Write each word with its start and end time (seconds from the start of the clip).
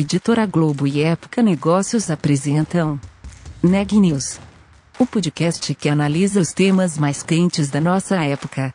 Editora 0.00 0.46
Globo 0.46 0.86
e 0.86 1.02
Época 1.02 1.42
Negócios 1.42 2.08
apresentam 2.08 3.00
Neg 3.60 3.98
News, 3.98 4.38
o 4.96 5.04
podcast 5.04 5.74
que 5.74 5.88
analisa 5.88 6.40
os 6.40 6.52
temas 6.52 6.96
mais 6.96 7.20
quentes 7.24 7.68
da 7.68 7.80
nossa 7.80 8.14
época. 8.24 8.72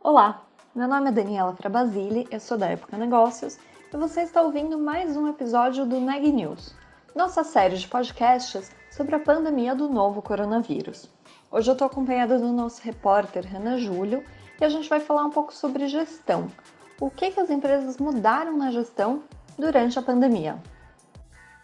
Olá, 0.00 0.46
meu 0.76 0.86
nome 0.86 1.08
é 1.08 1.12
Daniela 1.12 1.56
Frabasile, 1.56 2.28
eu 2.30 2.38
sou 2.38 2.56
da 2.56 2.68
Época 2.68 2.96
Negócios 2.96 3.58
e 3.92 3.96
você 3.96 4.20
está 4.20 4.42
ouvindo 4.42 4.78
mais 4.78 5.16
um 5.16 5.26
episódio 5.26 5.84
do 5.84 5.98
Neg 5.98 6.30
News, 6.30 6.72
nossa 7.16 7.42
série 7.42 7.78
de 7.78 7.88
podcasts 7.88 8.70
sobre 8.94 9.16
a 9.16 9.18
pandemia 9.18 9.74
do 9.74 9.88
novo 9.88 10.22
coronavírus. 10.22 11.10
Hoje 11.50 11.68
eu 11.68 11.72
estou 11.72 11.86
acompanhada 11.86 12.38
do 12.38 12.52
nosso 12.52 12.80
repórter 12.80 13.44
Renan 13.44 13.76
Júlio 13.78 14.22
e 14.60 14.64
a 14.64 14.68
gente 14.68 14.88
vai 14.88 15.00
falar 15.00 15.24
um 15.24 15.30
pouco 15.30 15.52
sobre 15.52 15.88
gestão. 15.88 16.46
O 17.00 17.10
que, 17.10 17.32
que 17.32 17.40
as 17.40 17.50
empresas 17.50 17.98
mudaram 17.98 18.56
na 18.56 18.70
gestão 18.70 19.24
durante 19.58 19.98
a 19.98 20.02
pandemia? 20.02 20.62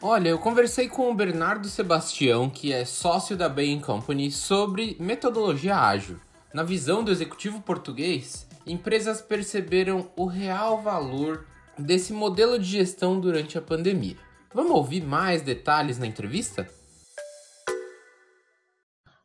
Olha, 0.03 0.29
eu 0.29 0.41
conversei 0.41 0.89
com 0.89 1.09
o 1.09 1.15
Bernardo 1.15 1.69
Sebastião, 1.69 2.51
que 2.51 2.73
é 2.73 2.85
sócio 2.85 3.37
da 3.37 3.49
Bain 3.49 3.81
Company, 3.81 4.33
sobre 4.33 4.97
metodologia 4.99 5.77
ágil. 5.77 6.19
Na 6.53 6.65
visão 6.65 7.05
do 7.05 7.13
executivo 7.13 7.61
português, 7.61 8.49
empresas 8.67 9.21
perceberam 9.21 10.11
o 10.17 10.27
real 10.27 10.83
valor 10.83 11.47
desse 11.79 12.13
modelo 12.13 12.59
de 12.59 12.65
gestão 12.65 13.21
durante 13.21 13.57
a 13.57 13.63
pandemia. 13.63 14.17
Vamos 14.53 14.73
ouvir 14.73 15.05
mais 15.05 15.43
detalhes 15.43 15.97
na 15.97 16.09
entrevista? 16.09 16.67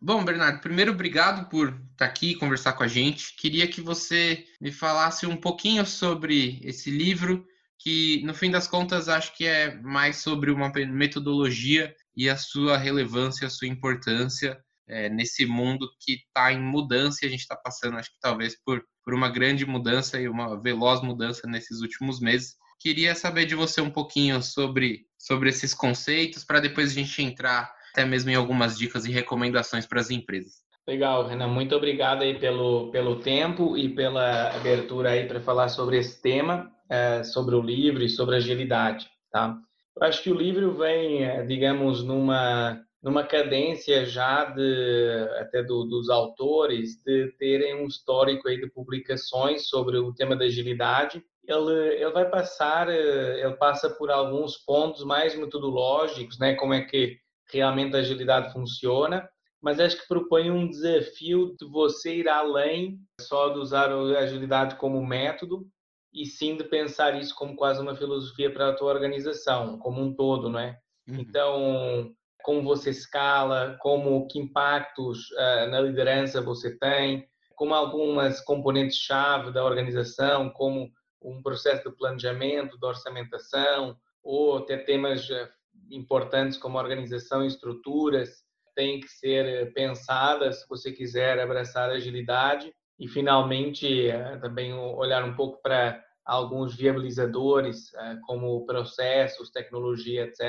Bom, 0.05 0.23
Bernardo, 0.23 0.61
primeiro 0.61 0.91
obrigado 0.91 1.49
por 1.49 1.75
estar 1.91 2.05
aqui 2.05 2.29
e 2.29 2.35
conversar 2.35 2.73
com 2.73 2.83
a 2.83 2.87
gente. 2.87 3.35
Queria 3.35 3.67
que 3.67 3.81
você 3.81 4.45
me 4.61 4.71
falasse 4.71 5.25
um 5.25 5.35
pouquinho 5.35 5.83
sobre 5.83 6.59
esse 6.63 6.91
livro, 6.91 7.43
que 7.79 8.21
no 8.23 8.31
fim 8.31 8.51
das 8.51 8.67
contas 8.67 9.09
acho 9.09 9.35
que 9.35 9.47
é 9.47 9.75
mais 9.81 10.17
sobre 10.17 10.51
uma 10.51 10.71
metodologia 10.71 11.91
e 12.15 12.29
a 12.29 12.37
sua 12.37 12.77
relevância, 12.77 13.47
a 13.47 13.49
sua 13.49 13.67
importância 13.67 14.63
é, 14.87 15.09
nesse 15.09 15.43
mundo 15.43 15.89
que 15.99 16.17
está 16.27 16.53
em 16.53 16.61
mudança 16.61 17.21
e 17.23 17.27
a 17.27 17.31
gente 17.31 17.41
está 17.41 17.55
passando, 17.55 17.97
acho 17.97 18.11
que 18.11 18.19
talvez 18.21 18.55
por, 18.63 18.85
por 19.03 19.15
uma 19.15 19.27
grande 19.27 19.65
mudança 19.65 20.21
e 20.21 20.29
uma 20.29 20.61
veloz 20.61 21.01
mudança 21.01 21.47
nesses 21.47 21.81
últimos 21.81 22.19
meses. 22.19 22.53
Queria 22.79 23.15
saber 23.15 23.47
de 23.47 23.55
você 23.55 23.81
um 23.81 23.89
pouquinho 23.89 24.39
sobre, 24.43 25.07
sobre 25.17 25.49
esses 25.49 25.73
conceitos, 25.73 26.43
para 26.43 26.59
depois 26.59 26.91
a 26.91 26.93
gente 26.93 27.23
entrar 27.23 27.73
até 27.95 28.03
mesmo 28.03 28.29
em 28.29 28.35
algumas 28.35 28.77
dicas 28.77 29.05
e 29.05 29.11
recomendações 29.11 29.85
para 29.85 30.01
as 30.01 30.11
empresas. 30.11 30.65
Legal, 30.85 31.25
Renan, 31.25 31.47
muito 31.47 31.73
obrigado 31.73 32.21
aí 32.21 32.37
pelo, 32.37 32.91
pelo 32.91 33.21
tempo 33.21 33.77
e 33.77 33.89
pela 33.89 34.49
abertura 34.53 35.11
aí 35.11 35.25
para 35.25 35.39
falar 35.39 35.69
sobre 35.69 35.97
esse 35.97 36.21
tema, 36.21 36.69
é, 36.89 37.23
sobre 37.23 37.55
o 37.55 37.61
livro 37.61 38.03
e 38.03 38.09
sobre 38.09 38.35
agilidade, 38.35 39.09
tá? 39.31 39.57
Eu 39.97 40.05
acho 40.05 40.21
que 40.21 40.29
o 40.29 40.35
livro 40.35 40.73
vem, 40.73 41.23
é, 41.23 41.41
digamos, 41.43 42.03
numa 42.03 42.81
numa 43.01 43.23
cadência 43.23 44.03
já 44.03 44.45
de 44.45 45.29
até 45.39 45.61
do, 45.61 45.83
dos 45.83 46.09
autores 46.09 46.99
de 47.05 47.31
terem 47.37 47.75
um 47.75 47.85
histórico 47.85 48.47
aí 48.47 48.59
de 48.59 48.67
publicações 48.67 49.67
sobre 49.69 49.99
o 49.99 50.11
tema 50.11 50.35
da 50.35 50.45
agilidade. 50.45 51.23
Ele, 51.47 52.01
ele 52.01 52.09
vai 52.09 52.27
passar, 52.27 52.89
é, 52.89 53.45
ele 53.45 53.53
passa 53.57 53.91
por 53.91 54.09
alguns 54.09 54.57
pontos 54.57 55.03
mais 55.03 55.37
metodológicos, 55.37 56.39
né? 56.39 56.55
Como 56.55 56.73
é 56.73 56.81
que 56.81 57.19
realmente 57.51 57.95
a 57.95 57.99
agilidade 57.99 58.51
funciona, 58.51 59.27
mas 59.61 59.79
acho 59.79 60.01
que 60.01 60.07
propõe 60.07 60.51
um 60.51 60.69
desafio 60.69 61.55
de 61.59 61.65
você 61.65 62.17
ir 62.17 62.29
além 62.29 62.99
só 63.19 63.49
de 63.49 63.59
usar 63.59 63.89
a 63.91 64.19
agilidade 64.19 64.75
como 64.75 65.05
método 65.05 65.67
e 66.13 66.25
sim 66.25 66.55
de 66.55 66.63
pensar 66.63 67.19
isso 67.19 67.35
como 67.35 67.55
quase 67.55 67.81
uma 67.81 67.95
filosofia 67.95 68.51
para 68.51 68.69
a 68.69 68.73
tua 68.73 68.93
organização 68.93 69.77
como 69.79 70.01
um 70.01 70.13
todo, 70.13 70.49
não 70.49 70.59
é? 70.59 70.77
Uhum. 71.07 71.19
Então, 71.19 72.15
como 72.43 72.63
você 72.63 72.91
escala, 72.91 73.77
como 73.81 74.27
que 74.27 74.39
impactos 74.39 75.31
uh, 75.31 75.69
na 75.69 75.81
liderança 75.81 76.41
você 76.41 76.77
tem, 76.77 77.27
como 77.55 77.73
algumas 77.73 78.39
componentes 78.41 78.97
chave 78.97 79.51
da 79.51 79.63
organização, 79.63 80.49
como 80.49 80.91
um 81.21 81.41
processo 81.41 81.89
de 81.89 81.95
planejamento, 81.95 82.77
de 82.77 82.85
orçamentação, 82.85 83.97
ou 84.23 84.57
até 84.57 84.77
temas 84.77 85.29
eh, 85.29 85.49
importantes 85.91 86.57
como 86.57 86.77
organização 86.77 87.43
e 87.43 87.47
estruturas 87.47 88.43
têm 88.75 88.99
que 88.99 89.07
ser 89.07 89.73
pensadas 89.73 90.61
se 90.61 90.67
você 90.67 90.91
quiser 90.91 91.39
abraçar 91.39 91.89
a 91.89 91.93
agilidade 91.93 92.73
e 92.99 93.07
finalmente 93.07 94.07
eh, 94.07 94.37
também 94.37 94.73
olhar 94.73 95.23
um 95.23 95.35
pouco 95.35 95.61
para 95.61 96.01
alguns 96.25 96.75
viabilizadores 96.75 97.93
eh, 97.93 98.17
como 98.25 98.65
processos, 98.65 99.51
tecnologia, 99.51 100.23
etc. 100.23 100.41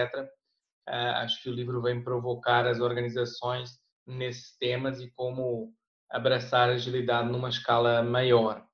Eh, 0.88 1.10
acho 1.16 1.42
que 1.42 1.48
o 1.48 1.52
livro 1.52 1.80
vem 1.82 2.02
provocar 2.02 2.66
as 2.66 2.80
organizações 2.80 3.78
nesses 4.06 4.56
temas 4.58 5.00
e 5.00 5.10
como 5.10 5.72
abraçar 6.10 6.68
a 6.68 6.74
agilidade 6.74 7.30
numa 7.30 7.48
escala 7.48 8.02
maior. 8.02 8.64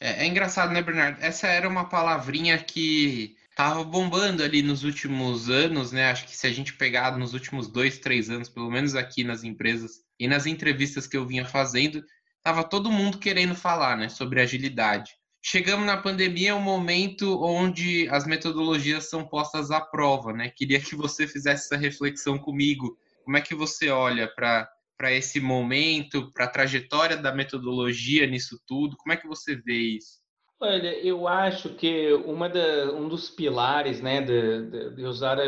É, 0.00 0.24
é 0.24 0.26
engraçado, 0.26 0.72
né, 0.72 0.82
Bernardo? 0.82 1.22
Essa 1.22 1.46
era 1.46 1.68
uma 1.68 1.88
palavrinha 1.88 2.58
que 2.58 3.36
tava 3.60 3.84
bombando 3.84 4.42
ali 4.42 4.62
nos 4.62 4.84
últimos 4.84 5.50
anos, 5.50 5.92
né? 5.92 6.10
Acho 6.10 6.24
que 6.24 6.34
se 6.34 6.46
a 6.46 6.50
gente 6.50 6.72
pegar 6.72 7.18
nos 7.18 7.34
últimos 7.34 7.68
dois, 7.68 7.98
três 7.98 8.30
anos, 8.30 8.48
pelo 8.48 8.70
menos 8.70 8.94
aqui 8.94 9.22
nas 9.22 9.44
empresas 9.44 10.00
e 10.18 10.26
nas 10.26 10.46
entrevistas 10.46 11.06
que 11.06 11.14
eu 11.14 11.26
vinha 11.26 11.44
fazendo, 11.44 12.02
tava 12.42 12.64
todo 12.64 12.90
mundo 12.90 13.18
querendo 13.18 13.54
falar, 13.54 13.98
né, 13.98 14.08
sobre 14.08 14.40
agilidade. 14.40 15.12
Chegamos 15.44 15.84
na 15.84 15.98
pandemia, 15.98 16.56
um 16.56 16.60
momento 16.62 17.38
onde 17.44 18.08
as 18.08 18.26
metodologias 18.26 19.10
são 19.10 19.28
postas 19.28 19.70
à 19.70 19.78
prova, 19.78 20.32
né? 20.32 20.48
Queria 20.48 20.80
que 20.80 20.96
você 20.96 21.26
fizesse 21.26 21.66
essa 21.66 21.76
reflexão 21.76 22.38
comigo. 22.38 22.96
Como 23.26 23.36
é 23.36 23.42
que 23.42 23.54
você 23.54 23.90
olha 23.90 24.26
para 24.26 24.70
para 24.96 25.12
esse 25.12 25.38
momento, 25.38 26.30
para 26.32 26.44
a 26.46 26.50
trajetória 26.50 27.16
da 27.16 27.34
metodologia 27.34 28.26
nisso 28.26 28.58
tudo? 28.66 28.96
Como 28.96 29.12
é 29.12 29.16
que 29.18 29.26
você 29.26 29.54
vê 29.54 29.96
isso? 29.96 30.20
Olha, 30.62 30.94
eu 31.02 31.26
acho 31.26 31.70
que 31.70 32.12
uma 32.26 32.46
da, 32.46 32.92
um 32.92 33.08
dos 33.08 33.30
pilares 33.30 34.02
né, 34.02 34.20
de, 34.20 34.90
de, 34.94 35.04
usar 35.04 35.40
a 35.40 35.44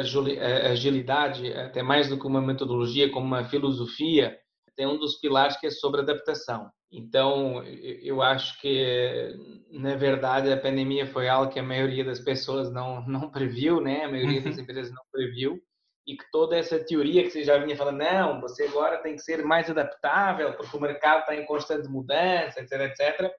agilidade, 0.70 1.52
até 1.52 1.82
mais 1.82 2.08
do 2.08 2.18
que 2.18 2.26
uma 2.26 2.40
metodologia, 2.40 3.10
como 3.10 3.26
uma 3.26 3.44
filosofia, 3.44 4.38
tem 4.74 4.86
um 4.86 4.96
dos 4.96 5.20
pilares 5.20 5.60
que 5.60 5.66
é 5.66 5.70
sobre 5.70 6.00
adaptação. 6.00 6.70
Então, 6.90 7.62
eu 7.64 8.22
acho 8.22 8.58
que, 8.58 9.36
na 9.70 9.94
verdade, 9.96 10.50
a 10.50 10.56
pandemia 10.56 11.06
foi 11.06 11.28
algo 11.28 11.52
que 11.52 11.58
a 11.58 11.62
maioria 11.62 12.04
das 12.04 12.20
pessoas 12.20 12.72
não, 12.72 13.06
não 13.06 13.30
previu, 13.30 13.82
né? 13.82 14.04
A 14.04 14.10
maioria 14.10 14.40
das 14.40 14.56
uhum. 14.56 14.62
empresas 14.62 14.90
não 14.90 15.02
previu. 15.12 15.60
E 16.06 16.16
que 16.16 16.24
toda 16.32 16.56
essa 16.56 16.82
teoria 16.82 17.22
que 17.22 17.30
você 17.30 17.44
já 17.44 17.58
vinha 17.58 17.76
falando, 17.76 17.98
não, 17.98 18.40
você 18.40 18.64
agora 18.64 19.02
tem 19.02 19.14
que 19.14 19.22
ser 19.22 19.44
mais 19.44 19.68
adaptável, 19.68 20.54
porque 20.54 20.74
o 20.74 20.80
mercado 20.80 21.20
está 21.20 21.36
em 21.36 21.44
constante 21.44 21.86
mudança, 21.86 22.60
etc, 22.60 22.80
etc 22.80 23.30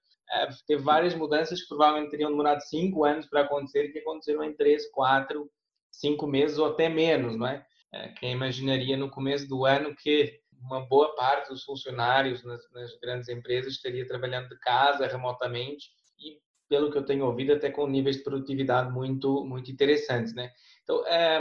teve 0.68 0.82
várias 0.82 1.14
mudanças 1.16 1.62
que 1.62 1.68
provavelmente 1.68 2.12
teriam 2.12 2.32
demorado 2.32 2.62
cinco 2.62 3.04
anos 3.04 3.26
para 3.28 3.42
acontecer, 3.42 3.92
que 3.92 4.00
aconteceram 4.00 4.44
em 4.44 4.54
três, 4.54 4.90
quatro, 4.92 5.50
cinco 5.92 6.28
meses 6.28 6.58
ou 6.58 6.68
até 6.68 6.90
menos, 6.90 7.38
não 7.38 7.48
é? 7.48 7.66
é? 7.94 8.10
Quem 8.10 8.32
imaginaria 8.32 8.98
no 8.98 9.10
começo 9.10 9.48
do 9.48 9.66
ano 9.66 9.96
que 9.96 10.40
uma 10.62 10.82
boa 10.82 11.14
parte 11.16 11.50
dos 11.50 11.64
funcionários 11.64 12.44
nas, 12.44 12.62
nas, 12.72 12.98
grandes 13.00 13.30
empresas 13.30 13.74
estaria 13.74 14.08
trabalhando 14.08 14.50
de 14.50 14.58
casa, 14.60 15.08
remotamente, 15.08 15.90
e 16.18 16.38
pelo 16.70 16.92
que 16.92 16.98
eu 16.98 17.06
tenho 17.06 17.26
ouvido, 17.26 17.53
até 17.53 17.70
com 17.70 17.86
níveis 17.86 18.18
de 18.18 18.24
produtividade 18.24 18.91
muito, 18.91 19.46
muito 19.46 19.70
interessantes, 19.70 20.34
né? 20.34 20.52
Então, 20.84 21.06
é, 21.06 21.38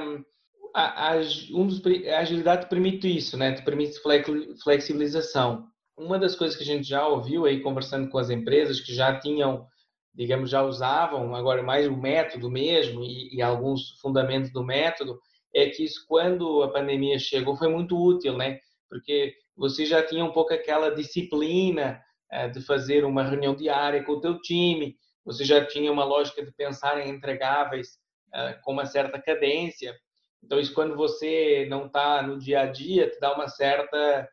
a, 0.75 1.13
a, 1.13 1.17
um 1.53 1.67
dos, 1.67 1.81
a 2.07 2.19
agilidade 2.19 2.69
permite 2.69 3.17
isso, 3.17 3.37
né? 3.37 3.53
Te 3.53 3.63
permite 3.63 4.01
flexibilização 4.63 5.72
uma 6.05 6.19
das 6.19 6.35
coisas 6.35 6.57
que 6.57 6.63
a 6.63 6.67
gente 6.67 6.89
já 6.89 7.07
ouviu 7.07 7.45
aí 7.45 7.61
conversando 7.61 8.09
com 8.09 8.19
as 8.19 8.31
empresas 8.31 8.81
que 8.81 8.95
já 8.95 9.19
tinham, 9.19 9.67
digamos, 10.15 10.51
já 10.51 10.63
usavam 10.63 11.35
agora 11.35 11.63
mais 11.63 11.87
o 11.87 11.97
método 11.97 12.51
mesmo 12.51 13.03
e, 13.03 13.35
e 13.37 13.43
alguns 13.43 13.99
fundamentos 14.01 14.53
do 14.53 14.65
método, 14.65 15.19
é 15.55 15.69
que 15.69 15.85
isso 15.85 16.05
quando 16.09 16.63
a 16.63 16.71
pandemia 16.71 17.19
chegou 17.19 17.57
foi 17.57 17.69
muito 17.69 17.97
útil, 17.97 18.37
né? 18.37 18.59
Porque 18.89 19.35
você 19.57 19.85
já 19.85 20.05
tinha 20.05 20.25
um 20.25 20.33
pouco 20.33 20.53
aquela 20.53 20.91
disciplina 20.91 22.01
é, 22.31 22.49
de 22.49 22.61
fazer 22.63 23.05
uma 23.05 23.23
reunião 23.23 23.55
diária 23.55 24.03
com 24.03 24.13
o 24.13 24.21
teu 24.21 24.41
time, 24.41 24.97
você 25.25 25.45
já 25.45 25.65
tinha 25.65 25.93
uma 25.93 26.05
lógica 26.05 26.45
de 26.45 26.53
pensar 26.53 26.99
em 26.99 27.11
entregáveis 27.11 27.99
é, 28.35 28.55
com 28.63 28.73
uma 28.73 28.87
certa 28.87 29.21
cadência. 29.21 29.95
Então 30.43 30.59
isso 30.59 30.75
quando 30.75 30.97
você 30.97 31.67
não 31.69 31.87
está 31.87 32.23
no 32.23 32.39
dia 32.39 32.63
a 32.63 32.67
dia 32.67 33.09
te 33.09 33.21
dá 33.21 33.35
uma 33.35 33.49
certa 33.49 34.29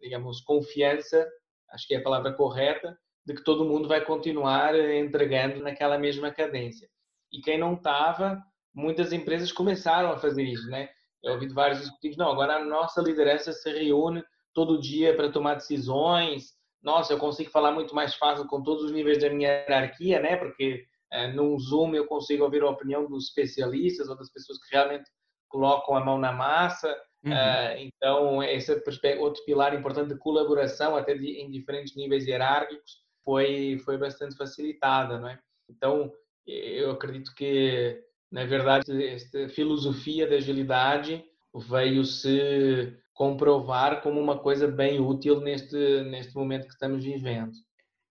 digamos, 0.00 0.40
confiança, 0.40 1.28
acho 1.70 1.86
que 1.86 1.94
é 1.94 1.98
a 1.98 2.02
palavra 2.02 2.32
correta, 2.32 2.96
de 3.24 3.34
que 3.34 3.44
todo 3.44 3.64
mundo 3.64 3.88
vai 3.88 4.04
continuar 4.04 4.74
entregando 4.74 5.62
naquela 5.62 5.98
mesma 5.98 6.32
cadência. 6.32 6.88
E 7.32 7.40
quem 7.40 7.58
não 7.58 7.74
estava, 7.74 8.42
muitas 8.74 9.12
empresas 9.12 9.52
começaram 9.52 10.10
a 10.10 10.18
fazer 10.18 10.42
isso, 10.42 10.68
né? 10.68 10.88
Eu 11.22 11.34
ouvi 11.34 11.48
vários 11.48 11.80
executivos, 11.80 12.16
não, 12.16 12.30
agora 12.30 12.56
a 12.56 12.64
nossa 12.64 13.00
liderança 13.00 13.52
se 13.52 13.70
reúne 13.70 14.24
todo 14.52 14.80
dia 14.80 15.14
para 15.14 15.30
tomar 15.30 15.54
decisões. 15.54 16.52
Nossa, 16.82 17.12
eu 17.12 17.18
consigo 17.18 17.50
falar 17.50 17.70
muito 17.72 17.94
mais 17.94 18.14
fácil 18.14 18.46
com 18.48 18.62
todos 18.62 18.84
os 18.84 18.92
níveis 18.92 19.18
da 19.18 19.30
minha 19.30 19.48
hierarquia, 19.48 20.20
né? 20.20 20.36
Porque 20.36 20.84
é, 21.12 21.32
num 21.32 21.58
Zoom 21.58 21.94
eu 21.94 22.06
consigo 22.06 22.44
ouvir 22.44 22.62
a 22.62 22.70
opinião 22.70 23.06
dos 23.06 23.28
especialistas 23.28 24.08
ou 24.08 24.16
das 24.16 24.30
pessoas 24.32 24.58
que 24.58 24.74
realmente 24.74 25.08
colocam 25.48 25.94
a 25.94 26.04
mão 26.04 26.18
na 26.18 26.32
massa. 26.32 26.94
Uhum. 27.24 27.32
Uh, 27.32 27.78
então, 27.78 28.42
esse 28.42 28.72
é 28.72 29.18
outro 29.18 29.44
pilar 29.44 29.74
importante 29.74 30.12
de 30.12 30.18
colaboração, 30.18 30.96
até 30.96 31.14
de, 31.14 31.40
em 31.40 31.50
diferentes 31.50 31.94
níveis 31.94 32.26
hierárquicos, 32.26 33.02
foi, 33.24 33.80
foi 33.84 33.96
bastante 33.96 34.36
facilitada, 34.36 35.18
não 35.18 35.28
é? 35.28 35.38
Então, 35.68 36.12
eu 36.46 36.90
acredito 36.90 37.34
que, 37.34 38.02
na 38.30 38.44
verdade, 38.44 39.04
esta 39.06 39.48
filosofia 39.48 40.28
da 40.28 40.36
agilidade 40.36 41.24
veio 41.68 42.04
se 42.04 42.96
comprovar 43.14 44.02
como 44.02 44.20
uma 44.20 44.38
coisa 44.38 44.66
bem 44.66 44.98
útil 45.00 45.40
neste, 45.40 45.76
neste 46.04 46.34
momento 46.34 46.66
que 46.66 46.72
estamos 46.72 47.04
vivendo. 47.04 47.52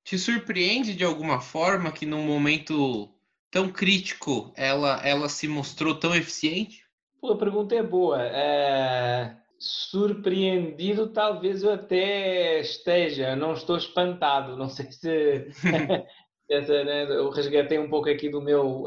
Te 0.03 0.17
surpreende 0.17 0.95
de 0.95 1.03
alguma 1.03 1.41
forma 1.41 1.91
que 1.91 2.05
num 2.05 2.25
momento 2.25 3.13
tão 3.49 3.69
crítico 3.69 4.53
ela, 4.55 5.01
ela 5.05 5.27
se 5.27 5.47
mostrou 5.47 5.95
tão 5.95 6.15
eficiente? 6.15 6.85
Pô, 7.21 7.33
a 7.33 7.37
pergunta 7.37 7.75
é 7.75 7.83
boa. 7.83 8.21
É... 8.23 9.37
Surpreendido, 9.59 11.13
talvez 11.13 11.61
eu 11.61 11.71
até 11.71 12.59
esteja, 12.59 13.35
não 13.35 13.53
estou 13.53 13.77
espantado. 13.77 14.57
Não 14.57 14.67
sei 14.67 14.91
se. 14.91 15.47
Essa, 16.49 16.83
né, 16.83 17.03
eu 17.03 17.29
resgatei 17.29 17.79
um 17.79 17.89
pouco 17.89 18.09
aqui 18.09 18.27
do 18.27 18.41
meu, 18.41 18.83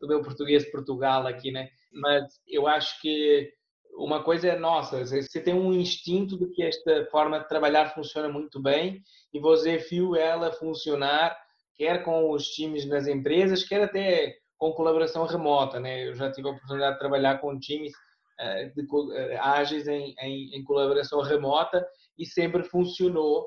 do 0.00 0.06
meu 0.06 0.22
português 0.22 0.62
de 0.62 0.70
Portugal 0.70 1.26
aqui, 1.26 1.50
né? 1.50 1.68
Mas 1.92 2.22
eu 2.46 2.68
acho 2.68 3.00
que 3.00 3.52
uma 3.96 4.22
coisa 4.22 4.46
é 4.46 4.56
nossa, 4.56 5.04
você 5.04 5.40
tem 5.42 5.52
um 5.52 5.72
instinto 5.72 6.38
de 6.38 6.46
que 6.50 6.62
esta 6.62 7.06
forma 7.06 7.40
de 7.40 7.48
trabalhar 7.48 7.92
funciona 7.92 8.28
muito 8.28 8.62
bem 8.62 9.02
e 9.34 9.40
você 9.40 9.78
viu 9.78 10.14
ela 10.14 10.52
funcionar 10.52 11.36
quer 11.80 12.04
com 12.04 12.30
os 12.30 12.48
times 12.48 12.84
nas 12.84 13.06
empresas, 13.06 13.64
quer 13.64 13.82
até 13.82 14.36
com 14.60 14.72
colaboração 14.72 15.24
remota, 15.24 15.80
né? 15.80 16.06
Eu 16.06 16.14
já 16.14 16.30
tive 16.30 16.46
a 16.46 16.50
oportunidade 16.50 16.92
de 16.92 16.98
trabalhar 16.98 17.38
com 17.38 17.58
times 17.58 17.92
uh, 18.38 18.74
de, 18.74 18.82
uh, 18.82 19.40
ágeis 19.40 19.88
em, 19.88 20.14
em, 20.20 20.54
em, 20.54 20.62
colaboração 20.62 21.22
remota 21.22 21.84
e 22.18 22.26
sempre 22.26 22.62
funcionou, 22.62 23.46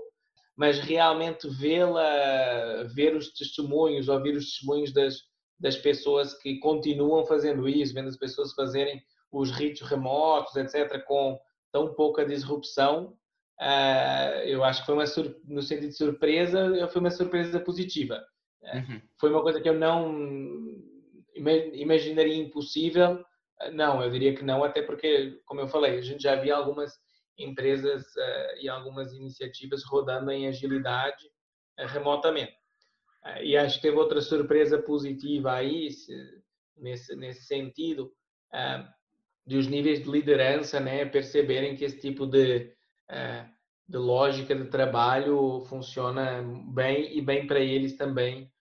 mas 0.57 0.80
realmente 0.80 1.48
vê-la, 1.48 2.83
ver 2.95 3.15
os 3.15 3.31
testemunhos, 3.31 4.10
ouvir 4.10 4.36
os 4.36 4.45
testemunhos 4.45 4.92
das, 4.92 5.19
das 5.60 5.77
pessoas 5.77 6.33
que 6.33 6.60
continuam 6.60 7.24
fazendo 7.27 7.69
isso, 7.69 7.94
vendo 7.94 8.09
as 8.09 8.18
pessoas 8.18 8.51
fazerem 8.54 9.00
os 9.31 9.51
ritos 9.51 9.88
remotos, 9.88 10.56
etc., 10.56 11.04
com 11.06 11.39
tão 11.71 11.94
pouca 11.94 12.25
disrupção, 12.25 13.16
uh, 13.62 14.39
eu 14.45 14.63
acho 14.63 14.80
que 14.80 14.88
foi 14.88 14.95
uma 14.95 15.06
no 15.45 15.62
sentido 15.62 15.89
de 15.89 15.95
surpresa, 15.95 16.88
foi 16.88 17.00
uma 17.00 17.12
surpresa 17.12 17.59
positiva. 17.59 18.19
Uhum. 18.63 19.01
Foi 19.19 19.30
uma 19.30 19.44
coisa 19.44 19.62
que 19.62 19.69
eu 19.69 19.77
não 19.77 20.92
imaginaria 21.35 22.35
impossível? 22.35 23.24
Não, 23.71 24.01
eu 24.01 24.09
diria 24.09 24.35
que 24.35 24.44
não, 24.44 24.63
até 24.63 24.81
porque, 24.81 25.39
como 25.45 25.62
eu 25.62 25.68
falei, 25.68 25.97
a 25.97 26.01
gente 26.01 26.24
já 26.24 26.35
via 26.35 26.56
algumas 26.56 26.94
empresas 27.38 28.03
uh, 28.15 28.62
e 28.62 28.69
algumas 28.69 29.13
iniciativas 29.13 29.83
rodando 29.83 30.31
em 30.31 30.47
agilidade 30.47 31.25
uh, 31.80 31.85
remotamente. 31.88 32.53
Uh, 33.25 33.44
e 33.44 33.57
acho 33.57 33.77
que 33.77 33.83
teve 33.83 33.97
outra 33.97 34.21
surpresa 34.21 34.81
positiva 34.81 35.53
aí, 35.53 35.91
se, 35.91 36.13
nesse, 36.77 37.15
nesse 37.15 37.45
sentido, 37.45 38.12
de 39.47 39.57
os 39.57 39.68
níveis 39.68 40.03
de 40.03 40.09
liderança 40.12 40.80
né, 40.80 41.06
perceberem 41.06 41.75
que 41.75 41.83
esse 41.83 42.00
tipo 42.00 42.27
de, 42.27 42.71
de 43.88 43.97
lógica 43.97 44.53
de 44.53 44.65
trabalho 44.65 45.62
funciona 45.62 46.44
bem 46.71 47.18
e 47.18 47.19
bem 47.19 47.47
para 47.47 47.59
eles 47.59 47.97
também 47.97 48.52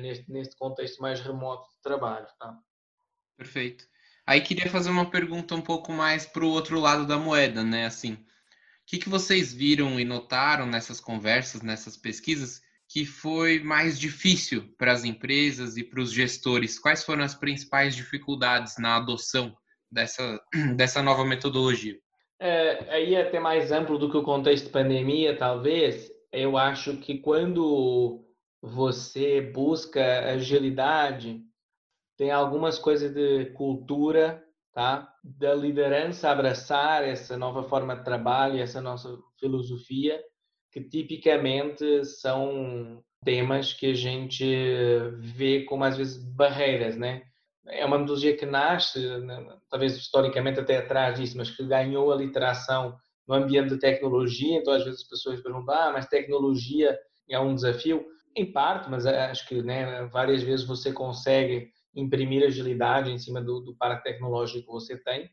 neste, 0.00 0.30
neste 0.30 0.56
contexto 0.56 1.00
mais 1.00 1.20
remoto 1.20 1.68
de 1.70 1.80
trabalho. 1.82 2.26
Tá? 2.38 2.58
Perfeito. 3.36 3.84
Aí 4.26 4.40
queria 4.40 4.70
fazer 4.70 4.90
uma 4.90 5.10
pergunta 5.10 5.54
um 5.54 5.60
pouco 5.60 5.92
mais 5.92 6.26
para 6.26 6.44
o 6.44 6.50
outro 6.50 6.78
lado 6.78 7.06
da 7.06 7.18
moeda, 7.18 7.64
né? 7.64 7.86
Assim, 7.86 8.12
o 8.12 8.18
que, 8.86 8.98
que 8.98 9.08
vocês 9.08 9.52
viram 9.52 9.98
e 9.98 10.04
notaram 10.04 10.66
nessas 10.66 11.00
conversas, 11.00 11.62
nessas 11.62 11.96
pesquisas, 11.96 12.62
que 12.88 13.04
foi 13.04 13.60
mais 13.60 13.98
difícil 13.98 14.74
para 14.76 14.92
as 14.92 15.04
empresas 15.04 15.76
e 15.76 15.84
para 15.84 16.00
os 16.00 16.12
gestores? 16.12 16.78
Quais 16.78 17.04
foram 17.04 17.24
as 17.24 17.34
principais 17.34 17.96
dificuldades 17.96 18.76
na 18.78 18.96
adoção 18.96 19.56
dessa, 19.90 20.40
dessa 20.76 21.02
nova 21.02 21.24
metodologia? 21.24 21.98
É, 22.38 22.86
aí 22.88 23.14
é 23.14 23.22
até 23.22 23.38
mais 23.38 23.70
amplo 23.70 23.98
do 23.98 24.10
que 24.10 24.16
o 24.16 24.22
contexto 24.22 24.66
de 24.66 24.70
pandemia, 24.70 25.36
talvez. 25.36 26.10
Eu 26.32 26.56
acho 26.56 26.96
que 26.98 27.18
quando 27.18 28.24
você 28.62 29.40
busca 29.40 30.30
agilidade, 30.32 31.40
tem 32.16 32.30
algumas 32.30 32.78
coisas 32.78 33.12
de 33.12 33.46
cultura, 33.52 34.42
tá? 34.72 35.10
Da 35.24 35.54
liderança 35.54 36.30
abraçar 36.30 37.02
essa 37.02 37.36
nova 37.36 37.62
forma 37.62 37.96
de 37.96 38.04
trabalho, 38.04 38.60
essa 38.60 38.80
nossa 38.80 39.18
filosofia, 39.38 40.22
que 40.70 40.82
tipicamente 40.82 42.04
são 42.04 43.02
temas 43.24 43.72
que 43.72 43.86
a 43.86 43.94
gente 43.94 44.44
vê 45.18 45.64
como 45.64 45.84
às 45.84 45.96
vezes 45.96 46.22
barreiras, 46.34 46.96
né? 46.96 47.22
É 47.66 47.84
uma 47.84 47.98
metodologia 47.98 48.36
que 48.36 48.46
nasce, 48.46 48.98
né, 49.20 49.58
talvez 49.68 49.96
historicamente 49.96 50.58
até 50.60 50.78
atrás 50.78 51.18
disso, 51.18 51.36
mas 51.36 51.50
que 51.50 51.64
ganhou 51.66 52.10
a 52.12 52.16
literação 52.16 52.96
no 53.28 53.34
ambiente 53.34 53.70
de 53.70 53.78
tecnologia, 53.78 54.56
então 54.58 54.72
às 54.72 54.84
vezes 54.84 55.02
as 55.02 55.08
pessoas 55.08 55.40
perguntam, 55.40 55.74
ah, 55.74 55.92
mas 55.92 56.06
tecnologia 56.06 56.98
é 57.28 57.38
um 57.38 57.54
desafio. 57.54 58.04
Em 58.36 58.52
parte, 58.52 58.88
mas 58.88 59.06
acho 59.06 59.46
que 59.48 59.62
né, 59.62 60.04
várias 60.06 60.42
vezes 60.42 60.66
você 60.66 60.92
consegue 60.92 61.72
imprimir 61.94 62.44
agilidade 62.44 63.10
em 63.10 63.18
cima 63.18 63.40
do, 63.40 63.60
do 63.60 63.74
parque 63.76 64.04
tecnológico 64.04 64.66
que 64.66 64.72
você 64.72 64.96
tem, 64.96 65.28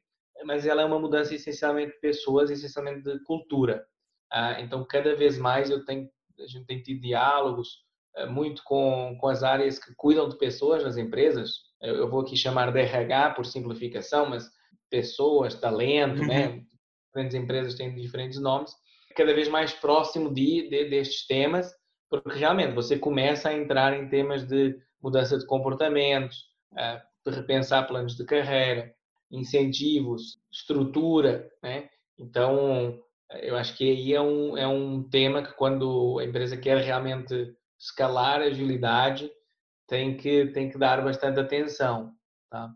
mas 0.45 0.65
ela 0.65 0.81
é 0.81 0.85
uma 0.85 0.99
mudança 0.99 1.33
essencialmente 1.35 1.93
de 1.93 1.99
pessoas, 1.99 2.49
essencialmente 2.49 3.03
de 3.03 3.19
cultura. 3.23 3.85
Ah, 4.31 4.59
então, 4.59 4.85
cada 4.85 5.15
vez 5.15 5.37
mais 5.37 5.69
eu 5.69 5.85
tenho, 5.85 6.09
a 6.39 6.47
gente 6.47 6.65
tem 6.65 6.81
tido 6.81 7.01
diálogos 7.01 7.83
ah, 8.15 8.25
muito 8.25 8.63
com, 8.63 9.17
com 9.19 9.27
as 9.27 9.43
áreas 9.43 9.79
que 9.79 9.93
cuidam 9.95 10.27
de 10.27 10.37
pessoas 10.37 10.83
nas 10.83 10.97
empresas. 10.97 11.51
Eu 11.81 12.09
vou 12.09 12.21
aqui 12.21 12.35
chamar 12.35 12.71
de 12.71 12.79
RH 12.79 13.31
por 13.31 13.45
simplificação, 13.45 14.29
mas 14.29 14.49
pessoas, 14.89 15.55
talento, 15.55 16.23
né? 16.25 16.47
uhum. 16.47 16.55
né? 16.55 16.63
Diferentes 17.07 17.35
empresas 17.35 17.75
têm 17.75 17.95
diferentes 17.95 18.39
nomes. 18.39 18.71
Cada 19.15 19.33
vez 19.33 19.47
mais 19.47 19.73
próximo 19.73 20.33
de, 20.33 20.69
de 20.69 20.89
destes 20.89 21.25
temas 21.25 21.71
porque 22.09 22.37
realmente 22.37 22.73
você 22.73 22.97
começa 22.97 23.49
a 23.49 23.53
entrar 23.53 23.97
em 23.97 24.07
temas 24.07 24.45
de 24.47 24.79
mudança 25.01 25.37
de 25.37 25.45
comportamentos, 25.45 26.45
eh, 26.75 27.01
de 27.25 27.35
repensar 27.35 27.87
planos 27.87 28.15
de 28.15 28.25
carreira, 28.25 28.93
incentivos, 29.31 30.39
estrutura, 30.51 31.49
né? 31.61 31.89
Então, 32.17 32.99
eu 33.41 33.57
acho 33.57 33.75
que 33.75 33.83
aí 33.83 34.13
é 34.13 34.21
um, 34.21 34.57
é 34.57 34.67
um 34.67 35.03
tema 35.03 35.43
que 35.43 35.53
quando 35.53 36.19
a 36.19 36.25
empresa 36.25 36.57
quer 36.57 36.77
realmente 36.77 37.53
escalar 37.77 38.41
a 38.41 38.45
agilidade, 38.45 39.29
tem 39.87 40.17
que, 40.17 40.47
tem 40.47 40.69
que 40.69 40.77
dar 40.77 41.03
bastante 41.03 41.39
atenção, 41.39 42.13
tá? 42.49 42.69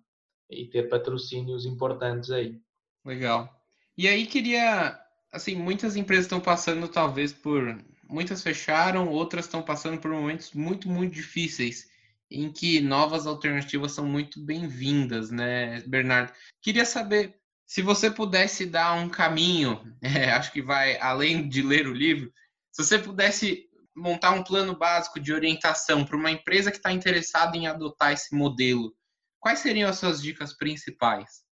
E 0.50 0.68
ter 0.68 0.90
patrocínios 0.90 1.66
importantes 1.66 2.30
aí. 2.32 2.60
Legal. 3.06 3.50
E 3.98 4.08
aí 4.08 4.26
queria, 4.26 5.00
assim, 5.32 5.56
muitas 5.56 5.96
empresas 5.96 6.26
estão 6.26 6.40
passando 6.40 6.88
talvez 6.88 7.34
por 7.34 7.78
muitas 8.12 8.44
fecharam, 8.44 9.08
outras 9.08 9.46
estão 9.46 9.64
passando 9.64 10.00
por 10.00 10.12
momentos 10.12 10.52
muito, 10.52 10.90
muito 10.90 11.14
difíceis, 11.14 11.90
em 12.30 12.52
que 12.52 12.82
novas 12.82 13.26
alternativas 13.26 13.94
são 13.94 14.06
muito 14.06 14.40
bem-vindas, 14.40 15.32
né, 15.32 15.82
Bernardo? 15.88 16.34
Queria 16.62 16.86
saber 16.86 17.40
se 17.66 17.82
você 17.82 18.12
pudesse 18.12 18.66
dar 18.66 18.94
um 18.94 19.08
caminho, 19.08 19.82
é, 20.04 20.32
acho 20.32 20.52
que 20.52 20.62
vai 20.62 21.00
além 21.00 21.48
de 21.48 21.62
ler 21.62 21.88
o 21.88 21.94
livro, 21.94 22.32
se 22.72 22.84
você 22.84 23.00
pudesse 23.00 23.70
montar 23.96 24.32
um 24.32 24.44
plano 24.44 24.76
básico 24.76 25.20
de 25.20 25.34
orientação 25.34 26.06
para 26.06 26.18
uma 26.18 26.32
empresa 26.32 26.72
que 26.72 26.78
está 26.78 26.92
interessada 26.92 27.58
em 27.58 27.68
adotar 27.68 28.12
esse 28.12 28.36
modelo, 28.36 28.94
quais 29.40 29.60
seriam 29.60 29.90
as 29.90 30.00
suas 30.00 30.22
dicas 30.22 30.56
principais? 30.56 31.44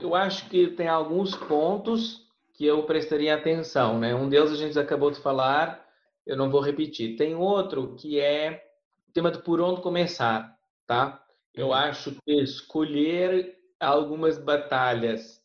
Eu 0.00 0.14
acho 0.14 0.48
que 0.48 0.68
tem 0.68 0.88
alguns 0.88 1.34
pontos 1.34 2.28
que 2.54 2.64
eu 2.64 2.84
prestaria 2.84 3.34
atenção, 3.34 3.98
né? 3.98 4.14
Um 4.14 4.28
deles 4.28 4.52
a 4.52 4.56
gente 4.56 4.78
acabou 4.78 5.10
de 5.10 5.20
falar, 5.20 5.84
eu 6.30 6.36
não 6.36 6.48
vou 6.48 6.60
repetir. 6.60 7.16
Tem 7.16 7.34
outro 7.34 7.96
que 7.96 8.20
é 8.20 8.64
o 9.08 9.12
tema 9.12 9.32
de 9.32 9.42
por 9.42 9.60
onde 9.60 9.82
começar, 9.82 10.56
tá? 10.86 11.20
Eu 11.52 11.68
uhum. 11.68 11.72
acho 11.74 12.12
que 12.24 12.32
escolher 12.40 13.58
algumas 13.80 14.38
batalhas 14.38 15.42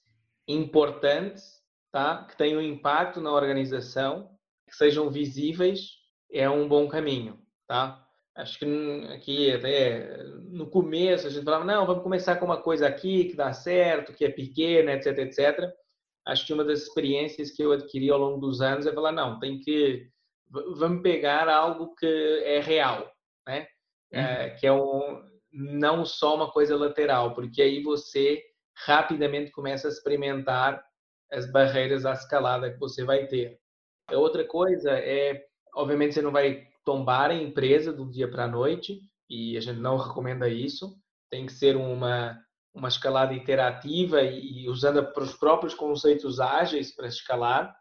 importantes, 0.47 1.59
tá? 1.91 2.23
Que 2.25 2.37
tenham 2.37 2.61
impacto 2.61 3.19
na 3.19 3.33
organização, 3.33 4.29
que 4.69 4.75
sejam 4.75 5.09
visíveis, 5.09 5.97
é 6.31 6.47
um 6.47 6.67
bom 6.67 6.87
caminho, 6.87 7.39
tá? 7.67 8.07
Acho 8.35 8.59
que 8.59 8.65
aqui 9.11 9.51
até 9.51 10.23
no 10.49 10.69
começo 10.69 11.25
a 11.25 11.31
gente 11.31 11.45
falava, 11.45 11.65
não, 11.65 11.87
vamos 11.87 12.03
começar 12.03 12.35
com 12.35 12.45
uma 12.45 12.61
coisa 12.61 12.85
aqui 12.85 13.25
que 13.25 13.35
dá 13.35 13.51
certo, 13.53 14.13
que 14.13 14.23
é 14.23 14.29
pequena, 14.29 14.91
etc, 14.91 15.17
etc. 15.17 15.73
acho 16.27 16.45
que 16.45 16.53
uma 16.53 16.63
das 16.63 16.81
experiências 16.83 17.49
que 17.49 17.63
eu 17.63 17.71
adquiri 17.71 18.11
ao 18.11 18.19
longo 18.19 18.39
dos 18.39 18.61
anos 18.61 18.85
é 18.85 18.93
falar, 18.93 19.13
não, 19.13 19.39
tem 19.39 19.59
que, 19.59 20.11
vamos 20.75 21.01
pegar 21.01 21.49
algo 21.49 21.95
que 21.95 22.05
é 22.45 22.59
real, 22.59 23.11
né? 23.47 23.67
Uhum. 24.13 24.19
É, 24.19 24.49
que 24.51 24.67
é 24.67 24.71
um, 24.71 25.21
não 25.51 26.05
só 26.05 26.35
uma 26.35 26.51
coisa 26.51 26.75
lateral, 26.75 27.33
porque 27.33 27.61
aí 27.61 27.81
você 27.81 28.43
rapidamente 28.85 29.51
começa 29.51 29.87
a 29.87 29.91
experimentar 29.91 30.83
as 31.31 31.51
barreiras 31.51 32.05
à 32.05 32.13
escalada 32.13 32.71
que 32.71 32.79
você 32.79 33.03
vai 33.03 33.27
ter. 33.27 33.59
A 34.07 34.17
outra 34.17 34.45
coisa 34.45 34.91
é, 34.91 35.45
obviamente, 35.73 36.13
você 36.13 36.21
não 36.21 36.31
vai 36.31 36.67
tombar 36.83 37.31
a 37.31 37.35
empresa 37.35 37.91
do 37.91 38.09
dia 38.09 38.29
para 38.29 38.45
a 38.45 38.47
noite, 38.47 39.01
e 39.29 39.57
a 39.57 39.59
gente 39.59 39.79
não 39.79 39.97
recomenda 39.97 40.47
isso. 40.47 40.95
Tem 41.29 41.45
que 41.45 41.53
ser 41.53 41.75
uma, 41.75 42.39
uma 42.73 42.87
escalada 42.87 43.33
iterativa 43.33 44.21
e, 44.21 44.63
e 44.63 44.69
usando 44.69 45.07
os 45.17 45.33
próprios 45.33 45.73
conceitos 45.73 46.39
ágeis 46.39 46.95
para 46.95 47.07
escalar, 47.07 47.75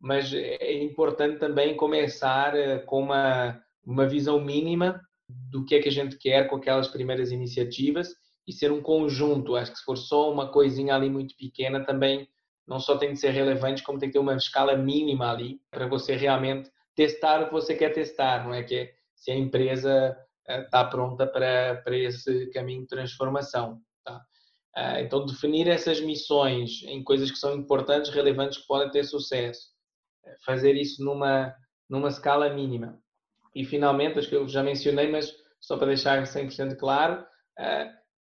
mas 0.00 0.32
é 0.32 0.72
importante 0.82 1.38
também 1.38 1.76
começar 1.76 2.54
eh, 2.56 2.78
com 2.80 3.02
uma, 3.02 3.60
uma 3.84 4.06
visão 4.06 4.40
mínima 4.40 5.00
do 5.28 5.64
que 5.64 5.74
é 5.74 5.82
que 5.82 5.88
a 5.88 5.92
gente 5.92 6.16
quer 6.18 6.48
com 6.48 6.56
aquelas 6.56 6.88
primeiras 6.88 7.32
iniciativas 7.32 8.14
e 8.46 8.52
ser 8.52 8.70
um 8.70 8.80
conjunto. 8.80 9.56
Acho 9.56 9.72
que 9.72 9.78
se 9.78 9.84
for 9.84 9.96
só 9.96 10.30
uma 10.32 10.50
coisinha 10.50 10.94
ali 10.94 11.10
muito 11.10 11.34
pequena, 11.36 11.84
também 11.84 12.28
não 12.66 12.78
só 12.78 12.96
tem 12.96 13.10
que 13.10 13.16
ser 13.16 13.30
relevante, 13.30 13.82
como 13.82 13.98
tem 13.98 14.08
que 14.08 14.14
ter 14.14 14.18
uma 14.18 14.36
escala 14.36 14.76
mínima 14.76 15.30
ali 15.30 15.60
para 15.70 15.86
você 15.86 16.14
realmente 16.14 16.70
testar 16.94 17.42
o 17.42 17.46
que 17.46 17.52
você 17.52 17.74
quer 17.74 17.90
testar, 17.92 18.44
não 18.44 18.54
é 18.54 18.62
que 18.62 18.90
se 19.14 19.30
a 19.30 19.36
empresa 19.36 20.16
está 20.48 20.80
eh, 20.80 20.90
pronta 20.90 21.26
para, 21.26 21.76
para 21.82 21.96
esse 21.96 22.50
caminho 22.50 22.82
de 22.82 22.88
transformação. 22.88 23.80
Tá? 24.04 24.22
Eh, 24.76 25.02
então, 25.02 25.26
definir 25.26 25.68
essas 25.68 26.00
missões 26.00 26.82
em 26.84 27.02
coisas 27.02 27.30
que 27.30 27.38
são 27.38 27.54
importantes, 27.54 28.10
relevantes, 28.10 28.58
que 28.58 28.66
podem 28.66 28.90
ter 28.90 29.04
sucesso. 29.04 29.75
Eh, 30.26 30.36
fazer 30.44 30.74
isso 30.74 31.04
numa, 31.04 31.54
numa 31.88 32.08
escala 32.08 32.52
mínima. 32.52 32.98
E, 33.54 33.64
finalmente, 33.64 34.18
acho 34.18 34.28
que 34.28 34.36
eu 34.36 34.48
já 34.48 34.62
mencionei, 34.62 35.10
mas 35.10 35.32
só 35.60 35.76
para 35.76 35.88
deixar 35.88 36.22
100% 36.22 36.76
claro, 36.76 37.24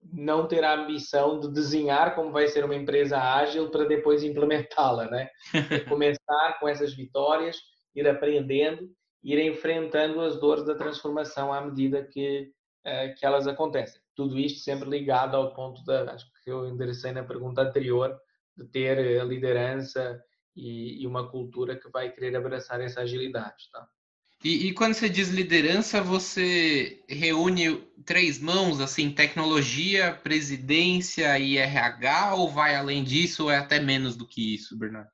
não 0.01 0.47
ter 0.47 0.63
a 0.63 0.73
ambição 0.73 1.39
de 1.39 1.51
desenhar 1.51 2.15
como 2.15 2.31
vai 2.31 2.47
ser 2.47 2.65
uma 2.65 2.75
empresa 2.75 3.17
ágil 3.19 3.69
para 3.69 3.85
depois 3.85 4.23
implementá-la, 4.23 5.09
né? 5.09 5.29
Começar 5.87 6.57
com 6.59 6.67
essas 6.67 6.95
vitórias, 6.95 7.57
ir 7.95 8.07
aprendendo, 8.07 8.89
ir 9.23 9.39
enfrentando 9.39 10.21
as 10.21 10.39
dores 10.39 10.65
da 10.65 10.75
transformação 10.75 11.53
à 11.53 11.61
medida 11.61 12.03
que 12.03 12.51
uh, 12.85 13.15
que 13.17 13.25
elas 13.25 13.47
acontecem. 13.47 14.01
Tudo 14.15 14.37
isto 14.37 14.59
sempre 14.59 14.89
ligado 14.89 15.35
ao 15.35 15.53
ponto 15.53 15.83
da, 15.83 16.13
acho 16.13 16.25
que 16.43 16.51
eu 16.51 16.67
enderecei 16.67 17.11
na 17.11 17.23
pergunta 17.23 17.61
anterior, 17.61 18.17
de 18.57 18.65
ter 18.67 19.19
a 19.19 19.23
liderança 19.23 20.21
e, 20.55 21.01
e 21.01 21.07
uma 21.07 21.29
cultura 21.29 21.75
que 21.75 21.89
vai 21.89 22.11
querer 22.11 22.35
abraçar 22.35 22.81
essa 22.81 23.01
agilidade, 23.01 23.69
tá? 23.71 23.87
E, 24.43 24.67
e, 24.67 24.73
quando 24.73 24.93
você 24.93 25.09
diz 25.09 25.27
liderança, 25.29 26.01
você 26.01 27.03
reúne 27.09 27.83
três 28.05 28.39
mãos, 28.39 28.79
assim, 28.79 29.11
tecnologia, 29.11 30.17
presidência 30.23 31.37
e 31.37 31.57
RH, 31.57 32.35
ou 32.35 32.49
vai 32.49 32.73
além 32.73 33.03
disso, 33.03 33.43
ou 33.43 33.51
é 33.51 33.57
até 33.57 33.81
menos 33.81 34.15
do 34.15 34.25
que 34.25 34.55
isso, 34.55 34.79
Bernardo? 34.79 35.09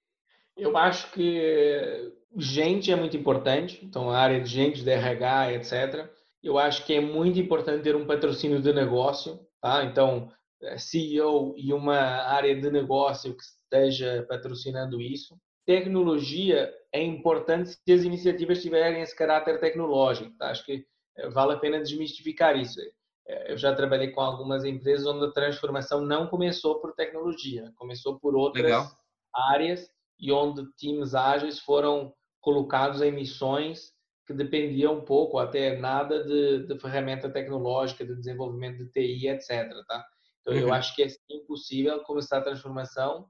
Eu 0.56 0.78
acho 0.78 1.12
que 1.12 2.14
gente 2.38 2.92
é 2.92 2.96
muito 2.96 3.18
importante, 3.18 3.80
então 3.84 4.12
a 4.12 4.20
área 4.20 4.40
de 4.40 4.50
gente, 4.50 4.84
de 4.84 4.90
RH, 4.92 5.54
etc. 5.54 6.10
Eu 6.44 6.60
acho 6.60 6.86
que 6.86 6.94
é 6.94 7.02
muito 7.02 7.40
importante 7.40 7.84
ter 7.84 7.96
um 7.96 8.06
patrocínio 8.06 8.62
de 8.62 8.72
negócio, 8.74 9.40
tá? 9.60 9.84
Então, 9.86 10.32
é, 10.62 10.78
CEO 10.78 11.56
e 11.58 11.74
uma 11.74 11.98
área 11.98 12.56
de 12.56 12.70
negócio 12.70 13.36
que 13.36 13.44
esteja 13.76 14.26
patrocinando 14.28 15.02
isso. 15.02 15.38
Tecnologia 15.66 16.72
é 16.94 17.04
importante 17.04 17.72
se 17.72 17.92
as 17.92 18.04
iniciativas 18.04 18.62
tiverem 18.62 19.02
esse 19.02 19.16
caráter 19.16 19.60
tecnológico. 19.60 20.36
Tá? 20.38 20.50
Acho 20.52 20.66
que 20.66 20.86
eh, 21.18 21.30
vale 21.30 21.54
a 21.54 21.58
pena 21.58 21.82
desmistificar 21.82 22.56
isso. 22.58 22.80
Eh, 23.28 23.54
eu 23.54 23.58
já 23.58 23.74
trabalhei 23.74 24.12
com 24.12 24.22
algumas 24.22 24.64
empresas 24.64 25.08
onde 25.08 25.26
a 25.26 25.32
transformação 25.32 26.02
não 26.02 26.28
começou 26.28 26.80
por 26.80 26.94
tecnologia, 26.94 27.72
começou 27.76 28.20
por 28.20 28.36
outras 28.36 28.66
Legal. 28.66 28.88
áreas 29.34 29.90
e 30.20 30.32
onde 30.32 30.66
times 30.78 31.16
ágeis 31.16 31.60
foram 31.60 32.14
colocados 32.40 33.02
em 33.02 33.12
missões 33.12 33.94
que 34.28 34.34
dependiam 34.34 35.02
pouco, 35.02 35.38
até 35.38 35.78
nada, 35.78 36.24
de, 36.24 36.66
de 36.68 36.80
ferramenta 36.80 37.30
tecnológica, 37.30 38.06
de 38.06 38.16
desenvolvimento 38.16 38.78
de 38.78 38.92
TI, 38.92 39.28
etc. 39.28 39.70
Tá? 39.88 40.04
Então, 40.42 40.54
uhum. 40.54 40.60
eu 40.60 40.74
acho 40.74 40.96
que 40.96 41.04
é 41.04 41.08
impossível 41.30 42.04
começar 42.04 42.38
a 42.38 42.44
transformação 42.44 43.28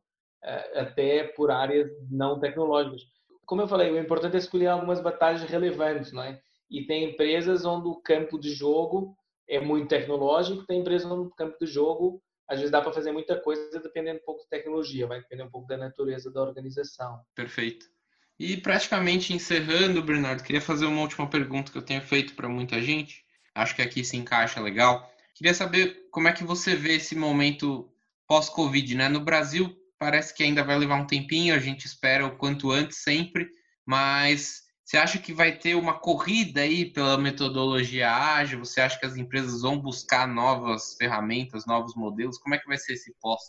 até 0.76 1.24
por 1.24 1.52
áreas 1.52 1.90
não 2.10 2.40
tecnológicas 2.40 3.02
como 3.46 3.62
eu 3.62 3.68
falei, 3.68 3.92
o 3.92 4.00
importante 4.00 4.36
é 4.36 4.40
escolher 4.40 4.68
algumas 4.68 5.00
batalhas 5.00 5.44
relevantes, 5.44 6.12
não 6.12 6.24
é? 6.24 6.42
E 6.70 6.86
tem 6.86 7.12
empresas 7.12 7.64
onde 7.64 7.88
o 7.88 7.96
campo 7.96 8.40
de 8.40 8.54
jogo 8.54 9.16
é 9.48 9.60
muito 9.60 9.88
tecnológico, 9.88 10.66
tem 10.66 10.82
empresas 10.82 11.10
onde 11.10 11.28
o 11.28 11.36
campo 11.36 11.56
de 11.60 11.68
jogo 11.72 12.22
às 12.48 12.58
vezes 12.58 12.72
dá 12.72 12.82
para 12.82 12.94
fazer 12.94 13.12
muita 13.12 13.40
coisa 13.40 13.80
dependendo 13.80 14.20
um 14.20 14.26
pouco 14.26 14.44
de 14.44 14.50
tecnologia, 14.50 15.08
vai 15.08 15.20
depender 15.20 15.44
um 15.44 15.50
pouco 15.50 15.68
da 15.68 15.78
natureza 15.78 16.32
da 16.32 16.42
organização. 16.42 17.20
Perfeito. 17.34 17.88
E 18.38 18.58
praticamente 18.58 19.34
encerrando, 19.34 20.04
Bernardo, 20.04 20.44
queria 20.44 20.62
fazer 20.62 20.86
uma 20.86 21.02
última 21.02 21.28
pergunta 21.28 21.72
que 21.72 21.78
eu 21.78 21.86
tenho 21.86 22.02
feito 22.02 22.36
para 22.36 22.50
muita 22.50 22.82
gente. 22.82 23.24
Acho 23.54 23.76
que 23.76 23.82
aqui 23.82 24.04
se 24.04 24.18
encaixa 24.18 24.60
legal. 24.60 25.10
Queria 25.34 25.54
saber 25.54 26.08
como 26.12 26.28
é 26.28 26.34
que 26.34 26.44
você 26.44 26.76
vê 26.76 26.96
esse 26.96 27.16
momento 27.16 27.90
pós-Covid, 28.28 28.96
né? 28.96 29.10
No 29.10 29.22
Brasil, 29.22 29.76
parece 30.00 30.34
que 30.34 30.44
ainda 30.44 30.64
vai 30.64 30.78
levar 30.78 30.96
um 30.96 31.08
tempinho, 31.08 31.56
a 31.56 31.60
gente 31.60 31.86
espera 31.86 32.26
o 32.26 32.38
quanto 32.38 32.72
antes 32.72 33.04
sempre, 33.04 33.48
mas 33.86 34.66
você 34.86 34.98
acha 34.98 35.18
que 35.18 35.34
vai 35.34 35.58
ter 35.58 35.74
uma 35.76 35.98
corrida 35.98 36.62
aí 36.62 36.86
pela 36.86 37.18
metodologia 37.18 38.12
ágil? 38.12 38.60
Você 38.60 38.80
acha 38.80 39.00
que 39.00 39.06
as 39.06 39.18
empresas 39.18 39.64
vão 39.64 39.80
buscar 39.80 40.28
novas 40.28 40.96
ferramentas, 40.96 41.66
novos 41.66 41.96
modelos? 41.96 42.38
Como 42.38 42.54
é 42.54 42.60
que 42.60 42.68
vai 42.68 42.78
ser 42.78 42.94
esse 42.94 43.12
pós? 43.20 43.42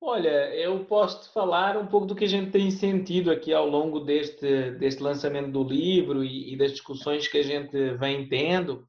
Olha, 0.00 0.54
eu 0.54 0.84
posso 0.84 1.32
falar 1.32 1.76
um 1.76 1.86
pouco 1.86 2.06
do 2.06 2.16
que 2.16 2.24
a 2.24 2.28
gente 2.28 2.50
tem 2.50 2.70
sentido 2.70 3.30
aqui 3.30 3.52
ao 3.52 3.68
longo 3.68 4.00
deste, 4.00 4.72
deste 4.72 5.02
lançamento 5.02 5.52
do 5.52 5.62
livro 5.62 6.24
e, 6.24 6.52
e 6.52 6.56
das 6.56 6.72
discussões 6.72 7.28
que 7.28 7.38
a 7.38 7.42
gente 7.42 7.94
vem 7.94 8.28
tendo. 8.28 8.86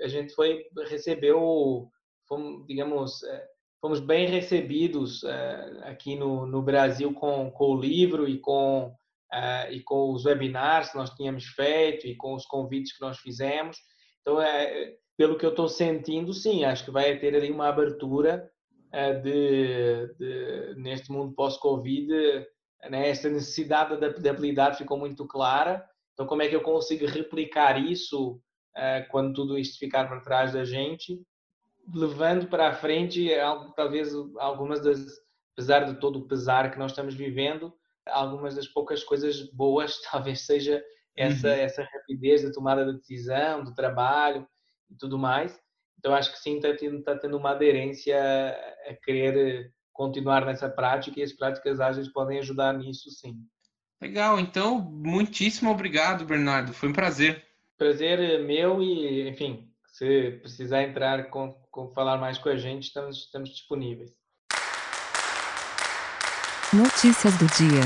A 0.00 0.08
gente 0.08 0.34
foi 0.34 0.64
recebeu, 0.88 1.88
fomos, 2.28 2.66
digamos, 2.66 3.22
eh, 3.22 3.48
fomos 3.82 3.98
bem 3.98 4.28
recebidos 4.28 5.24
uh, 5.24 5.80
aqui 5.82 6.14
no, 6.14 6.46
no 6.46 6.62
Brasil 6.62 7.12
com, 7.12 7.50
com 7.50 7.64
o 7.64 7.80
livro 7.80 8.28
e 8.28 8.38
com, 8.38 8.86
uh, 8.86 9.72
e 9.72 9.82
com 9.82 10.12
os 10.12 10.24
webinars 10.24 10.90
que 10.90 10.96
nós 10.96 11.10
tínhamos 11.10 11.46
feito 11.46 12.06
e 12.06 12.14
com 12.14 12.32
os 12.34 12.46
convites 12.46 12.96
que 12.96 13.00
nós 13.00 13.18
fizemos. 13.18 13.76
Então, 14.20 14.40
é, 14.40 14.94
pelo 15.18 15.36
que 15.36 15.44
eu 15.44 15.50
estou 15.50 15.68
sentindo, 15.68 16.32
sim, 16.32 16.64
acho 16.64 16.84
que 16.84 16.92
vai 16.92 17.18
ter 17.18 17.34
ali 17.34 17.50
uma 17.50 17.68
abertura 17.68 18.48
uh, 18.94 19.20
de, 19.20 20.14
de, 20.16 20.74
neste 20.76 21.10
mundo 21.10 21.34
pós-Covid, 21.34 22.06
né, 22.88 23.08
esta 23.08 23.28
necessidade 23.28 23.90
da 23.90 24.06
adaptabilidade 24.06 24.78
ficou 24.78 24.96
muito 24.96 25.26
clara. 25.26 25.84
Então, 26.12 26.24
como 26.24 26.42
é 26.42 26.48
que 26.48 26.54
eu 26.54 26.62
consigo 26.62 27.04
replicar 27.06 27.82
isso 27.82 28.40
quando 29.10 29.34
tudo 29.34 29.58
isto 29.58 29.78
ficar 29.78 30.08
para 30.08 30.20
trás 30.20 30.52
da 30.52 30.64
gente? 30.64 31.20
Levando 31.92 32.46
para 32.48 32.68
a 32.68 32.74
frente 32.74 33.28
talvez 33.76 34.12
algumas 34.38 34.82
das, 34.82 35.06
apesar 35.54 35.84
de 35.84 36.00
todo 36.00 36.20
o 36.20 36.28
pesar 36.28 36.70
que 36.70 36.78
nós 36.78 36.92
estamos 36.92 37.14
vivendo, 37.14 37.72
algumas 38.06 38.54
das 38.54 38.66
poucas 38.66 39.02
coisas 39.04 39.42
boas 39.52 40.00
talvez 40.10 40.46
seja 40.46 40.82
essa 41.16 41.48
uhum. 41.48 41.54
essa 41.54 41.82
rapidez 41.82 42.42
da 42.42 42.52
tomada 42.52 42.86
de 42.86 42.98
decisão, 42.98 43.64
do 43.64 43.74
trabalho 43.74 44.46
e 44.90 44.96
tudo 44.96 45.18
mais. 45.18 45.58
Então 45.98 46.14
acho 46.14 46.32
que 46.32 46.38
sim 46.38 46.56
está 46.56 46.74
tendo, 46.74 46.98
está 46.98 47.16
tendo 47.16 47.36
uma 47.36 47.50
aderência 47.50 48.18
a 48.88 48.94
querer 49.04 49.72
continuar 49.92 50.44
nessa 50.44 50.68
prática 50.68 51.20
e 51.20 51.22
as 51.22 51.32
práticas 51.32 51.80
ágeis 51.80 52.08
podem 52.08 52.38
ajudar 52.38 52.72
nisso 52.72 53.10
sim. 53.10 53.36
Legal, 54.00 54.40
então 54.40 54.80
muitíssimo 54.80 55.70
obrigado, 55.70 56.24
Bernardo. 56.24 56.72
Foi 56.72 56.88
um 56.88 56.92
prazer. 56.92 57.44
Prazer 57.78 58.42
meu 58.44 58.82
e, 58.82 59.28
enfim, 59.28 59.70
se 59.86 60.32
precisar 60.40 60.82
entrar 60.82 61.30
com 61.30 61.54
falar 61.94 62.18
mais 62.18 62.38
com 62.38 62.48
a 62.48 62.56
gente, 62.56 62.84
estamos, 62.84 63.18
estamos 63.18 63.50
disponíveis. 63.50 64.12
Notícias 66.72 67.36
do 67.38 67.46
dia. 67.46 67.82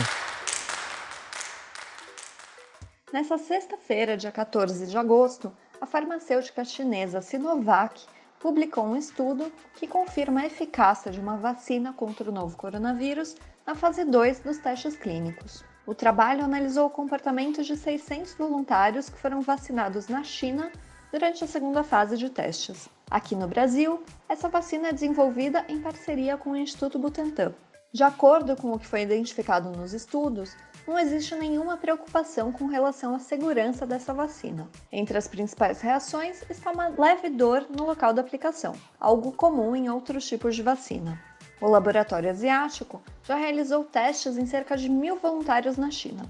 Nessa 3.12 3.38
sexta-feira, 3.38 4.16
dia 4.16 4.33
14 4.33 4.87
de 4.87 4.99
agosto, 4.99 5.52
a 5.81 5.87
farmacêutica 5.87 6.64
chinesa 6.64 7.21
Sinovac 7.21 8.05
publicou 8.38 8.85
um 8.85 8.97
estudo 8.97 9.50
que 9.75 9.87
confirma 9.87 10.40
a 10.40 10.47
eficácia 10.47 11.11
de 11.11 11.19
uma 11.19 11.37
vacina 11.37 11.93
contra 11.93 12.28
o 12.28 12.33
novo 12.33 12.57
coronavírus 12.57 13.37
na 13.66 13.75
fase 13.75 14.05
2 14.05 14.40
dos 14.40 14.59
testes 14.59 14.97
clínicos. 14.97 15.64
O 15.87 15.95
trabalho 15.95 16.45
analisou 16.45 16.87
o 16.87 16.90
comportamento 16.90 17.62
de 17.62 17.76
600 17.76 18.35
voluntários 18.35 19.09
que 19.09 19.19
foram 19.19 19.40
vacinados 19.40 20.09
na 20.09 20.23
China 20.23 20.71
durante 21.11 21.43
a 21.43 21.47
segunda 21.47 21.83
fase 21.83 22.16
de 22.16 22.28
testes. 22.28 22.88
Aqui 23.08 23.36
no 23.36 23.46
Brasil, 23.46 24.02
essa 24.28 24.48
vacina 24.48 24.88
é 24.88 24.92
desenvolvida 24.92 25.64
em 25.68 25.80
parceria 25.80 26.36
com 26.36 26.50
o 26.50 26.56
Instituto 26.56 26.98
Butantan. 26.98 27.54
De 27.92 28.02
acordo 28.02 28.56
com 28.56 28.72
o 28.72 28.78
que 28.80 28.86
foi 28.86 29.02
identificado 29.02 29.70
nos 29.70 29.94
estudos, 29.94 30.56
não 30.88 30.98
existe 30.98 31.32
nenhuma 31.36 31.76
preocupação 31.76 32.50
com 32.50 32.66
relação 32.66 33.14
à 33.14 33.20
segurança 33.20 33.86
dessa 33.86 34.12
vacina. 34.12 34.68
Entre 34.90 35.16
as 35.16 35.28
principais 35.28 35.80
reações 35.80 36.42
está 36.50 36.72
uma 36.72 36.88
leve 36.88 37.30
dor 37.30 37.66
no 37.70 37.86
local 37.86 38.12
da 38.12 38.22
aplicação, 38.22 38.75
algo 38.98 39.30
comum 39.30 39.76
em 39.76 39.88
outros 39.88 40.26
tipos 40.26 40.56
de 40.56 40.62
vacina. 40.64 41.16
O 41.60 41.68
laboratório 41.68 42.28
asiático 42.28 43.00
já 43.22 43.36
realizou 43.36 43.84
testes 43.84 44.36
em 44.36 44.46
cerca 44.46 44.76
de 44.76 44.88
mil 44.88 45.16
voluntários 45.16 45.76
na 45.76 45.92
China. 45.92 46.28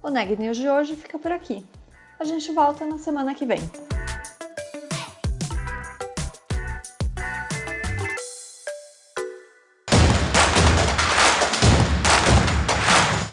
O 0.04 0.10
Neg 0.10 0.36
News 0.36 0.58
de 0.58 0.68
hoje 0.68 0.98
fica 0.98 1.18
por 1.18 1.32
aqui. 1.32 1.66
A 2.20 2.26
gente 2.26 2.52
volta 2.52 2.86
na 2.86 2.98
semana 2.98 3.34
que 3.34 3.46
vem. 3.46 3.62